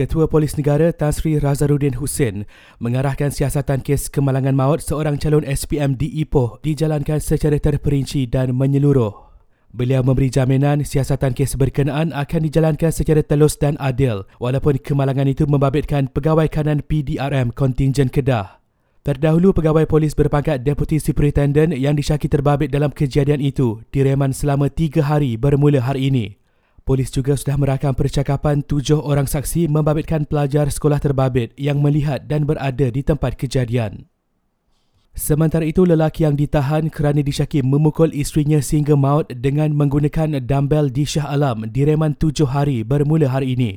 Ketua 0.00 0.32
Polis 0.32 0.56
Negara 0.56 0.96
Tan 0.96 1.12
Sri 1.12 1.36
Razarudin 1.36 2.00
Hussein 2.00 2.48
mengarahkan 2.80 3.28
siasatan 3.28 3.84
kes 3.84 4.08
kemalangan 4.08 4.56
maut 4.56 4.80
seorang 4.80 5.20
calon 5.20 5.44
SPM 5.44 5.92
di 5.92 6.08
Ipoh 6.24 6.56
dijalankan 6.64 7.20
secara 7.20 7.60
terperinci 7.60 8.24
dan 8.24 8.56
menyeluruh. 8.56 9.12
Beliau 9.76 10.00
memberi 10.00 10.32
jaminan 10.32 10.88
siasatan 10.88 11.36
kes 11.36 11.60
berkenaan 11.60 12.16
akan 12.16 12.40
dijalankan 12.48 12.88
secara 12.88 13.20
telus 13.20 13.60
dan 13.60 13.76
adil 13.76 14.24
walaupun 14.40 14.80
kemalangan 14.80 15.28
itu 15.28 15.44
membabitkan 15.44 16.08
pegawai 16.08 16.48
kanan 16.48 16.80
PDRM 16.80 17.52
kontingen 17.52 18.08
Kedah. 18.08 18.56
Terdahulu 19.04 19.52
pegawai 19.52 19.84
polis 19.84 20.16
berpangkat 20.16 20.64
Deputy 20.64 20.96
Superintendent 20.96 21.76
yang 21.76 21.92
disyaki 21.92 22.24
terbabit 22.24 22.72
dalam 22.72 22.88
kejadian 22.88 23.44
itu 23.44 23.84
direman 23.92 24.32
selama 24.32 24.72
tiga 24.72 25.04
hari 25.04 25.36
bermula 25.36 25.84
hari 25.84 26.08
ini. 26.08 26.39
Polis 26.82 27.12
juga 27.12 27.36
sudah 27.36 27.54
merakam 27.60 27.92
percakapan 27.94 28.64
tujuh 28.64 28.98
orang 28.98 29.28
saksi 29.28 29.68
membabitkan 29.70 30.24
pelajar 30.26 30.66
sekolah 30.72 30.98
terbabit 30.98 31.52
yang 31.60 31.78
melihat 31.78 32.24
dan 32.24 32.48
berada 32.48 32.88
di 32.88 33.04
tempat 33.04 33.36
kejadian. 33.36 34.10
Sementara 35.10 35.66
itu, 35.66 35.82
lelaki 35.82 36.22
yang 36.22 36.38
ditahan 36.38 36.86
kerana 36.88 37.20
disyaki 37.20 37.60
memukul 37.66 38.14
isterinya 38.14 38.62
sehingga 38.62 38.94
maut 38.94 39.26
dengan 39.28 39.74
menggunakan 39.74 40.38
dumbbell 40.40 40.88
di 40.88 41.02
Shah 41.04 41.28
Alam 41.28 41.66
direman 41.68 42.14
tujuh 42.14 42.46
hari 42.46 42.86
bermula 42.86 43.28
hari 43.28 43.58
ini. 43.58 43.72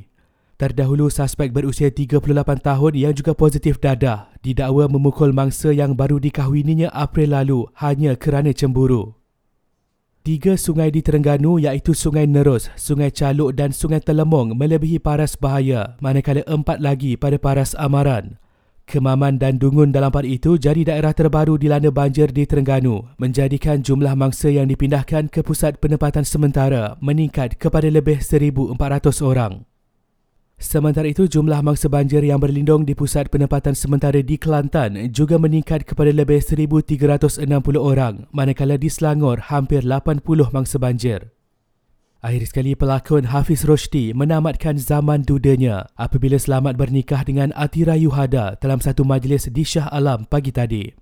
Terdahulu, 0.54 1.10
suspek 1.10 1.50
berusia 1.50 1.90
38 1.90 2.22
tahun 2.62 2.92
yang 2.94 3.10
juga 3.10 3.34
positif 3.34 3.82
dadah 3.82 4.30
didakwa 4.38 4.86
memukul 4.86 5.34
mangsa 5.34 5.74
yang 5.74 5.98
baru 5.98 6.22
dikahwininya 6.22 6.94
April 6.94 7.34
lalu 7.34 7.66
hanya 7.82 8.14
kerana 8.14 8.54
cemburu. 8.54 9.18
Tiga 10.24 10.56
sungai 10.56 10.88
di 10.88 11.04
Terengganu 11.04 11.60
iaitu 11.60 11.92
Sungai 11.92 12.24
Nerus, 12.24 12.72
Sungai 12.80 13.12
Caluk 13.12 13.52
dan 13.52 13.76
Sungai 13.76 14.00
Telemong 14.00 14.56
melebihi 14.56 14.96
paras 14.96 15.36
bahaya 15.36 16.00
manakala 16.00 16.40
empat 16.48 16.80
lagi 16.80 17.12
pada 17.12 17.36
paras 17.36 17.76
amaran. 17.76 18.40
Kemaman 18.88 19.36
dan 19.36 19.60
Dungun 19.60 19.92
dalam 19.92 20.08
pada 20.08 20.24
itu 20.24 20.56
jadi 20.56 20.80
daerah 20.80 21.12
terbaru 21.12 21.60
dilanda 21.60 21.92
banjir 21.92 22.32
di 22.32 22.48
Terengganu 22.48 23.04
menjadikan 23.20 23.84
jumlah 23.84 24.16
mangsa 24.16 24.48
yang 24.48 24.64
dipindahkan 24.64 25.28
ke 25.28 25.44
pusat 25.44 25.76
penempatan 25.76 26.24
sementara 26.24 26.96
meningkat 27.04 27.60
kepada 27.60 27.92
lebih 27.92 28.24
1,400 28.24 28.80
orang. 29.20 29.68
Sementara 30.64 31.04
itu, 31.04 31.28
jumlah 31.28 31.60
mangsa 31.60 31.92
banjir 31.92 32.24
yang 32.24 32.40
berlindung 32.40 32.88
di 32.88 32.96
pusat 32.96 33.28
penempatan 33.28 33.76
sementara 33.76 34.24
di 34.24 34.40
Kelantan 34.40 35.12
juga 35.12 35.36
meningkat 35.36 35.84
kepada 35.84 36.08
lebih 36.08 36.40
1,360 36.40 37.44
orang, 37.76 38.24
manakala 38.32 38.80
di 38.80 38.88
Selangor 38.88 39.52
hampir 39.52 39.84
80 39.84 40.24
mangsa 40.56 40.80
banjir. 40.80 41.36
Akhir 42.24 42.48
sekali, 42.48 42.72
pelakon 42.72 43.28
Hafiz 43.28 43.68
Roshdi 43.68 44.16
menamatkan 44.16 44.80
zaman 44.80 45.28
dudanya 45.28 45.84
apabila 46.00 46.40
selamat 46.40 46.80
bernikah 46.80 47.20
dengan 47.28 47.52
Atira 47.52 48.00
Yuhada 48.00 48.56
dalam 48.56 48.80
satu 48.80 49.04
majlis 49.04 49.52
di 49.52 49.68
Shah 49.68 49.92
Alam 49.92 50.24
pagi 50.24 50.48
tadi. 50.48 50.96